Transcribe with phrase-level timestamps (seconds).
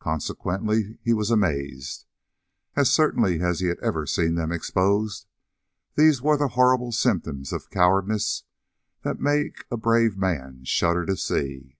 [0.00, 2.06] Consequently he was amazed.
[2.74, 5.26] As certainly as he had ever seen them exposed,
[5.94, 8.44] these were the horrible symptoms of cowardice
[9.02, 11.76] that make a brave man shudder to see.